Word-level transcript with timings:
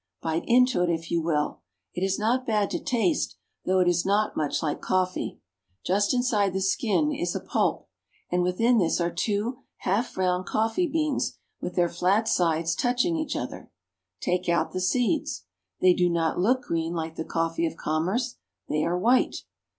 Bite 0.19 0.45
into 0.47 0.81
it 0.81 0.89
if 0.89 1.11
you 1.11 1.21
will. 1.21 1.61
It 1.93 2.01
is 2.03 2.17
not 2.17 2.43
bad 2.47 2.71
to 2.71 2.79
taste, 2.79 3.35
though 3.65 3.81
it 3.81 3.87
is 3.87 4.03
not 4.03 4.35
much 4.35 4.59
Hke 4.59 4.81
coffee. 4.81 5.39
Just 5.85 6.11
inside 6.11 6.53
the 6.53 6.59
skin 6.59 7.11
is 7.13 7.35
a 7.35 7.39
pulp, 7.39 7.87
and 8.31 8.41
within 8.41 8.79
this 8.79 8.99
are 8.99 9.11
two 9.11 9.59
half 9.81 10.17
round 10.17 10.47
coffee 10.47 10.87
beans 10.87 11.37
with 11.61 11.75
their 11.75 11.87
flat 11.87 12.27
sides 12.27 12.73
touching 12.73 13.15
each 13.15 13.35
other. 13.35 13.69
Take 14.19 14.49
out 14.49 14.71
the 14.71 14.81
seeds. 14.81 15.45
They 15.81 15.93
do 15.93 16.09
not 16.09 16.39
look 16.39 16.63
green 16.63 16.93
like 16.95 17.13
the 17.15 17.23
coffee 17.23 17.67
of 17.67 17.77
commerce. 17.77 18.37
They 18.67 18.83
are 18.83 18.97
white. 18.97 19.43